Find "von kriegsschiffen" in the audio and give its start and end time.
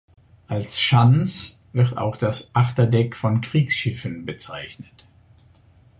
3.15-4.25